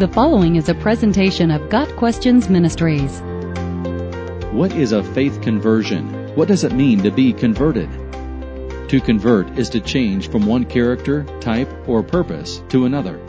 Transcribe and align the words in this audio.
The 0.00 0.08
following 0.08 0.56
is 0.56 0.70
a 0.70 0.74
presentation 0.74 1.50
of 1.50 1.68
Got 1.68 1.94
Questions 1.96 2.48
Ministries. 2.48 3.20
What 4.50 4.72
is 4.72 4.92
a 4.92 5.04
faith 5.04 5.42
conversion? 5.42 6.34
What 6.34 6.48
does 6.48 6.64
it 6.64 6.72
mean 6.72 7.02
to 7.02 7.10
be 7.10 7.34
converted? 7.34 7.90
To 8.88 9.00
convert 9.04 9.58
is 9.58 9.68
to 9.68 9.80
change 9.80 10.30
from 10.30 10.46
one 10.46 10.64
character, 10.64 11.24
type, 11.40 11.68
or 11.86 12.02
purpose 12.02 12.62
to 12.70 12.86
another. 12.86 13.20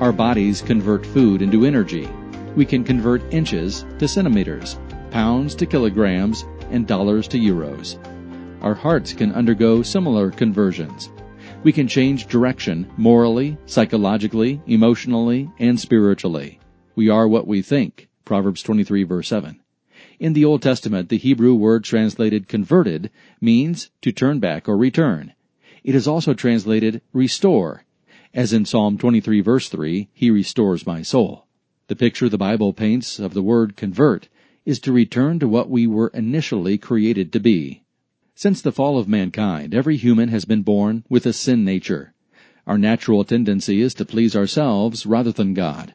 Our 0.00 0.12
bodies 0.12 0.60
convert 0.60 1.06
food 1.06 1.40
into 1.40 1.64
energy. 1.64 2.06
We 2.54 2.66
can 2.66 2.84
convert 2.84 3.32
inches 3.32 3.86
to 3.98 4.06
centimeters, 4.06 4.78
pounds 5.10 5.54
to 5.54 5.64
kilograms, 5.64 6.44
and 6.70 6.86
dollars 6.86 7.28
to 7.28 7.38
euros. 7.38 7.96
Our 8.60 8.74
hearts 8.74 9.14
can 9.14 9.32
undergo 9.32 9.82
similar 9.82 10.30
conversions. 10.30 11.08
We 11.62 11.72
can 11.72 11.88
change 11.88 12.26
direction 12.26 12.90
morally, 12.96 13.58
psychologically, 13.66 14.62
emotionally, 14.66 15.50
and 15.58 15.78
spiritually. 15.78 16.58
We 16.94 17.10
are 17.10 17.28
what 17.28 17.46
we 17.46 17.60
think. 17.60 18.08
Proverbs 18.24 18.62
23 18.62 19.02
verse 19.02 19.28
7. 19.28 19.60
In 20.18 20.32
the 20.32 20.46
Old 20.46 20.62
Testament, 20.62 21.10
the 21.10 21.18
Hebrew 21.18 21.54
word 21.54 21.84
translated 21.84 22.48
converted 22.48 23.10
means 23.42 23.90
to 24.00 24.10
turn 24.10 24.38
back 24.38 24.70
or 24.70 24.76
return. 24.78 25.34
It 25.84 25.94
is 25.94 26.08
also 26.08 26.32
translated 26.32 27.02
restore, 27.12 27.84
as 28.32 28.54
in 28.54 28.64
Psalm 28.64 28.96
23 28.96 29.42
verse 29.42 29.68
3, 29.68 30.08
He 30.14 30.30
restores 30.30 30.86
my 30.86 31.02
soul. 31.02 31.44
The 31.88 31.96
picture 31.96 32.30
the 32.30 32.38
Bible 32.38 32.72
paints 32.72 33.18
of 33.18 33.34
the 33.34 33.42
word 33.42 33.76
convert 33.76 34.30
is 34.64 34.78
to 34.80 34.92
return 34.92 35.38
to 35.40 35.48
what 35.48 35.68
we 35.68 35.86
were 35.86 36.08
initially 36.14 36.78
created 36.78 37.34
to 37.34 37.40
be. 37.40 37.79
Since 38.40 38.62
the 38.62 38.72
fall 38.72 38.96
of 38.96 39.06
mankind, 39.06 39.74
every 39.74 39.98
human 39.98 40.30
has 40.30 40.46
been 40.46 40.62
born 40.62 41.04
with 41.10 41.26
a 41.26 41.32
sin 41.34 41.62
nature. 41.62 42.14
Our 42.66 42.78
natural 42.78 43.22
tendency 43.22 43.82
is 43.82 43.92
to 43.96 44.06
please 44.06 44.34
ourselves 44.34 45.04
rather 45.04 45.30
than 45.30 45.52
God. 45.52 45.94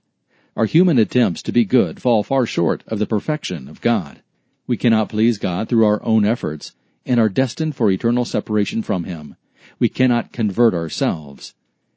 Our 0.55 0.65
human 0.65 0.99
attempts 0.99 1.41
to 1.41 1.51
be 1.51 1.65
good 1.65 1.99
fall 1.99 2.21
far 2.21 2.45
short 2.45 2.83
of 2.85 2.99
the 2.99 3.07
perfection 3.07 3.67
of 3.67 3.81
God. 3.81 4.21
We 4.67 4.77
cannot 4.77 5.09
please 5.09 5.39
God 5.39 5.67
through 5.69 5.85
our 5.85 6.05
own 6.05 6.23
efforts 6.23 6.75
and 7.03 7.19
are 7.19 7.29
destined 7.29 7.75
for 7.75 7.89
eternal 7.89 8.25
separation 8.25 8.83
from 8.83 9.05
Him. 9.05 9.37
We 9.79 9.89
cannot 9.89 10.31
convert 10.31 10.75
ourselves. 10.75 11.55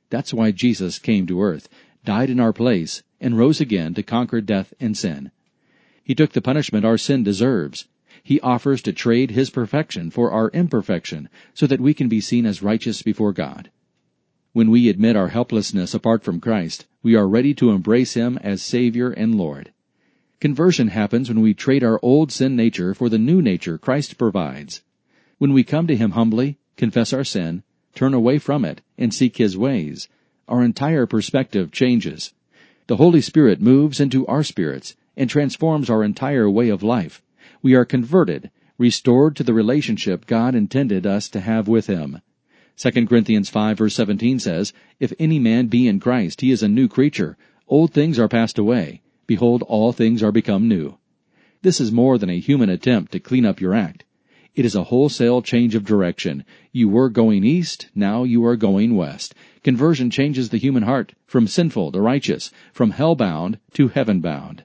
That's 0.09 0.33
why 0.33 0.53
Jesus 0.53 0.99
came 0.99 1.27
to 1.27 1.43
earth, 1.43 1.69
died 2.07 2.31
in 2.31 2.41
our 2.41 2.55
place, 2.55 3.03
and 3.21 3.37
rose 3.37 3.61
again 3.61 3.93
to 3.93 4.03
conquer 4.03 4.41
death 4.41 4.73
and 4.81 4.97
sin. 4.97 5.31
He 6.03 6.15
took 6.15 6.33
the 6.33 6.41
punishment 6.41 6.87
our 6.87 6.97
sin 6.97 7.23
deserves. 7.23 7.87
He 8.29 8.41
offers 8.41 8.83
to 8.83 8.93
trade 8.93 9.31
His 9.31 9.49
perfection 9.49 10.11
for 10.11 10.31
our 10.31 10.51
imperfection 10.51 11.31
so 11.55 11.67
that 11.67 11.81
we 11.81 11.95
can 11.95 12.11
be 12.11 12.21
seen 12.21 12.45
as 12.45 12.63
righteous 12.63 13.01
before 13.01 13.33
God. 13.33 13.71
When 14.53 14.71
we 14.71 14.91
admit 14.91 15.17
our 15.17 15.29
helplessness 15.29 15.95
apart 15.95 16.23
from 16.23 16.39
Christ, 16.39 16.85
we 17.03 17.15
are 17.15 17.27
ready 17.27 17.55
to 17.55 17.71
embrace 17.71 18.13
Him 18.13 18.39
as 18.43 18.61
Savior 18.61 19.09
and 19.13 19.35
Lord. 19.35 19.73
Conversion 20.41 20.89
happens 20.89 21.31
when 21.31 21.41
we 21.41 21.55
trade 21.55 21.83
our 21.83 21.99
old 22.03 22.31
sin 22.31 22.55
nature 22.55 22.93
for 22.93 23.09
the 23.09 23.17
new 23.17 23.41
nature 23.41 23.79
Christ 23.79 24.19
provides. 24.19 24.83
When 25.39 25.55
we 25.55 25.65
come 25.65 25.87
to 25.87 25.97
Him 25.97 26.11
humbly, 26.11 26.59
confess 26.77 27.15
our 27.15 27.25
sin, 27.25 27.63
turn 27.95 28.13
away 28.13 28.37
from 28.37 28.63
it, 28.63 28.83
and 28.99 29.15
seek 29.15 29.39
His 29.39 29.57
ways, 29.57 30.07
our 30.47 30.63
entire 30.63 31.07
perspective 31.07 31.73
changes. 31.73 32.35
The 32.89 32.97
Holy 32.97 33.23
Spirit 33.23 33.63
moves 33.63 34.01
into 34.01 34.27
our 34.27 34.43
spirits 34.43 34.97
and 35.17 35.31
transforms 35.31 35.89
our 35.89 36.05
entire 36.05 36.51
way 36.51 36.69
of 36.69 36.83
life 36.83 37.23
we 37.63 37.75
are 37.75 37.85
converted, 37.85 38.51
restored 38.79 39.35
to 39.37 39.43
the 39.43 39.55
relationship 39.55 40.27
God 40.27 40.55
intended 40.55 41.07
us 41.07 41.29
to 41.31 41.41
have 41.41 41.67
with 41.67 41.87
Him. 41.87 42.21
2 42.77 43.07
Corinthians 43.07 43.51
5 43.51 43.79
verse 43.79 43.95
17 43.95 44.39
says, 44.39 44.73
If 45.01 45.13
any 45.19 45.41
man 45.41 45.67
be 45.67 45.89
in 45.89 45.99
Christ, 45.99 46.41
he 46.41 46.53
is 46.53 46.63
a 46.63 46.69
new 46.69 46.87
creature. 46.87 47.37
Old 47.67 47.93
things 47.93 48.19
are 48.21 48.29
passed 48.29 48.57
away. 48.57 49.03
Behold, 49.27 49.63
all 49.63 49.93
things 49.93 50.23
are 50.23 50.31
become 50.31 50.69
new. 50.69 50.97
This 51.63 51.81
is 51.81 51.91
more 51.91 52.19
than 52.19 52.31
a 52.31 52.39
human 52.39 52.71
attempt 52.71 53.11
to 53.13 53.19
clean 53.19 53.45
up 53.45 53.61
your 53.61 53.75
act. 53.75 54.05
It 54.55 54.65
is 54.65 54.77
a 54.77 54.85
wholesale 54.85 55.43
change 55.43 55.75
of 55.75 55.85
direction. 55.85 56.45
You 56.73 56.89
were 56.89 57.11
going 57.11 57.45
east, 57.45 57.89
now 57.97 58.23
you 58.23 58.45
are 58.45 58.57
going 58.57 58.95
west. 58.95 59.35
Conversion 59.65 60.09
changes 60.09 60.51
the 60.51 60.59
human 60.59 60.85
heart 60.85 61.15
from 61.27 61.49
sinful 61.49 61.91
to 61.93 62.01
righteous, 62.01 62.53
from 62.73 62.93
hell 62.93 63.17
bound 63.17 63.59
to 63.75 63.89
heaven 63.89 64.21
bound. 64.21 64.65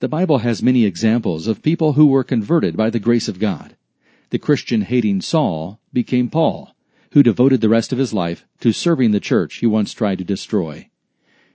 The 0.00 0.08
Bible 0.08 0.38
has 0.38 0.62
many 0.62 0.86
examples 0.86 1.46
of 1.46 1.62
people 1.62 1.92
who 1.92 2.06
were 2.06 2.24
converted 2.24 2.74
by 2.74 2.88
the 2.88 2.98
grace 2.98 3.28
of 3.28 3.38
God. 3.38 3.76
The 4.30 4.38
Christian 4.38 4.80
hating 4.80 5.20
Saul 5.20 5.78
became 5.92 6.30
Paul, 6.30 6.74
who 7.10 7.22
devoted 7.22 7.60
the 7.60 7.68
rest 7.68 7.92
of 7.92 7.98
his 7.98 8.14
life 8.14 8.46
to 8.60 8.72
serving 8.72 9.10
the 9.10 9.20
church 9.20 9.56
he 9.56 9.66
once 9.66 9.92
tried 9.92 10.16
to 10.16 10.24
destroy. 10.24 10.88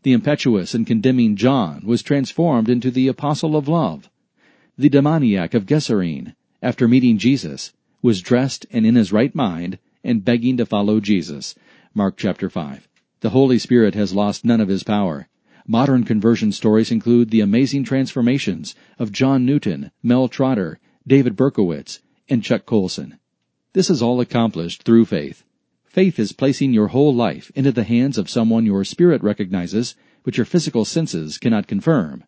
The 0.04 0.14
impetuous 0.14 0.76
and 0.76 0.86
condemning 0.86 1.36
John 1.36 1.82
was 1.88 2.04
transformed 2.04 2.70
into 2.70 2.92
the 2.92 3.08
apostle 3.08 3.56
of 3.56 3.68
love. 3.68 4.12
The 4.78 4.90
demoniac 4.90 5.56
of 5.56 5.66
Gerasene, 5.66 6.36
after 6.62 6.88
meeting 6.88 7.18
Jesus, 7.18 7.74
was 8.04 8.22
dressed 8.22 8.68
and 8.70 8.86
in 8.86 8.94
his 8.94 9.12
right 9.12 9.34
mind 9.34 9.80
and 10.04 10.24
begging 10.24 10.58
to 10.58 10.68
follow 10.68 11.00
Jesus. 11.00 11.56
Mark 11.96 12.16
chapter 12.16 12.52
5. 12.52 12.88
The 13.22 13.32
Holy 13.32 13.58
Spirit 13.58 13.96
has 13.96 14.14
lost 14.14 14.46
none 14.46 14.62
of 14.62 14.68
his 14.68 14.84
power. 14.84 15.28
Modern 15.68 16.04
conversion 16.04 16.52
stories 16.52 16.92
include 16.92 17.32
the 17.32 17.42
amazing 17.42 17.86
transformations 17.86 18.76
of 19.00 19.12
John 19.12 19.48
Newton, 19.48 19.90
Mel 20.04 20.28
Trotter, 20.28 20.80
David 21.08 21.36
Berkowitz, 21.36 22.02
and 22.30 22.44
Chuck 22.44 22.68
Colson. 22.68 23.18
This 23.74 23.90
is 23.90 24.00
all 24.00 24.22
accomplished 24.22 24.84
through 24.84 25.06
faith. 25.06 25.44
Faith 25.84 26.20
is 26.20 26.34
placing 26.34 26.72
your 26.72 26.90
whole 26.90 27.16
life 27.16 27.52
into 27.56 27.72
the 27.72 27.84
hands 27.84 28.20
of 28.20 28.30
someone 28.30 28.68
your 28.68 28.84
spirit 28.84 29.24
recognizes, 29.24 29.96
but 30.24 30.38
your 30.38 30.46
physical 30.46 30.86
senses 30.86 31.40
cannot 31.40 31.68
confirm. 31.68 32.26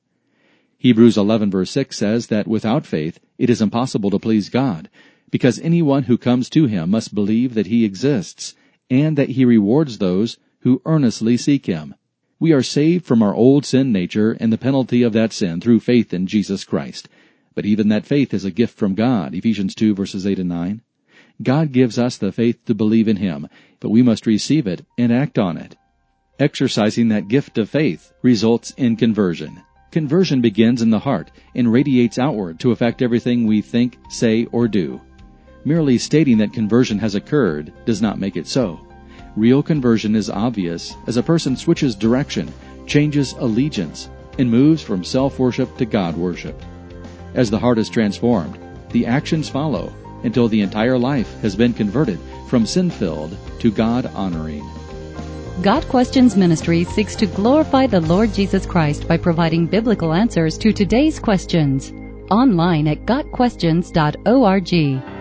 Hebrews 0.79 1.15
11 1.15 1.51
verse 1.51 1.69
6 1.69 1.95
says 1.95 2.27
that 2.27 2.47
without 2.47 2.87
faith 2.87 3.19
it 3.37 3.51
is 3.51 3.61
impossible 3.61 4.09
to 4.09 4.19
please 4.19 4.49
God, 4.49 4.89
because 5.29 5.59
anyone 5.59 6.03
who 6.03 6.17
comes 6.17 6.49
to 6.49 6.65
him 6.65 6.89
must 6.89 7.13
believe 7.13 7.53
that 7.53 7.67
he 7.67 7.85
exists, 7.85 8.55
and 8.89 9.15
that 9.15 9.29
he 9.29 9.45
rewards 9.45 9.99
those 9.99 10.37
who 10.61 10.81
earnestly 10.85 11.37
seek 11.37 11.67
him. 11.67 11.93
We 12.39 12.51
are 12.51 12.61
saved 12.61 13.05
from 13.05 13.23
our 13.23 13.33
old 13.33 13.65
sin 13.65 13.91
nature 13.91 14.37
and 14.39 14.53
the 14.53 14.59
penalty 14.59 15.01
of 15.01 15.13
that 15.13 15.33
sin 15.33 15.59
through 15.59 15.79
faith 15.79 16.13
in 16.13 16.27
Jesus 16.27 16.63
Christ. 16.63 17.09
But 17.55 17.65
even 17.65 17.87
that 17.89 18.05
faith 18.05 18.31
is 18.31 18.45
a 18.45 18.51
gift 18.51 18.77
from 18.77 18.93
God, 18.93 19.33
Ephesians 19.33 19.73
2 19.73 19.95
verses 19.95 20.27
8 20.27 20.37
and 20.37 20.49
9. 20.49 20.81
God 21.41 21.71
gives 21.71 21.97
us 21.97 22.15
the 22.15 22.31
faith 22.31 22.63
to 22.65 22.75
believe 22.75 23.07
in 23.07 23.17
Him, 23.17 23.47
but 23.79 23.89
we 23.89 24.03
must 24.03 24.27
receive 24.27 24.67
it 24.67 24.85
and 24.99 25.11
act 25.11 25.39
on 25.39 25.57
it. 25.57 25.75
Exercising 26.39 27.07
that 27.07 27.27
gift 27.27 27.57
of 27.57 27.71
faith 27.71 28.13
results 28.21 28.71
in 28.77 28.95
conversion. 28.95 29.63
Conversion 29.89 30.39
begins 30.39 30.83
in 30.83 30.91
the 30.91 30.99
heart 30.99 31.31
and 31.55 31.71
radiates 31.71 32.19
outward 32.19 32.59
to 32.59 32.71
affect 32.71 33.01
everything 33.01 33.47
we 33.47 33.61
think, 33.61 33.97
say, 34.09 34.45
or 34.51 34.67
do. 34.67 35.01
Merely 35.65 35.97
stating 35.97 36.37
that 36.37 36.53
conversion 36.53 36.99
has 36.99 37.15
occurred 37.15 37.73
does 37.85 37.99
not 37.99 38.19
make 38.19 38.37
it 38.37 38.47
so. 38.47 38.86
Real 39.37 39.61
conversion 39.61 40.15
is 40.15 40.31
obvious 40.31 40.95
as 41.05 41.15
a 41.15 41.21
person 41.21 41.55
switches 41.55 41.93
direction, 41.93 42.51
changes 42.87 43.33
allegiance, 43.33 44.09
and 44.39 44.49
moves 44.49 44.81
from 44.81 45.03
self 45.03 45.37
worship 45.37 45.77
to 45.77 45.85
God 45.85 46.17
worship. 46.17 46.59
As 47.35 47.51
the 47.51 47.59
heart 47.59 47.77
is 47.77 47.87
transformed, 47.87 48.57
the 48.89 49.05
actions 49.05 49.47
follow 49.47 49.93
until 50.23 50.47
the 50.47 50.61
entire 50.61 50.97
life 50.97 51.39
has 51.41 51.55
been 51.55 51.71
converted 51.71 52.17
from 52.49 52.65
sin 52.65 52.89
filled 52.89 53.37
to 53.59 53.69
God 53.69 54.07
honoring. 54.15 54.67
Got 55.61 55.87
Questions 55.87 56.35
Ministry 56.35 56.83
seeks 56.83 57.15
to 57.17 57.27
glorify 57.27 57.85
the 57.85 58.01
Lord 58.01 58.33
Jesus 58.33 58.65
Christ 58.65 59.07
by 59.07 59.17
providing 59.17 59.67
biblical 59.67 60.13
answers 60.13 60.57
to 60.57 60.73
today's 60.73 61.19
questions. 61.19 61.93
Online 62.31 62.87
at 62.87 63.05
GotQuestions.org. 63.05 65.16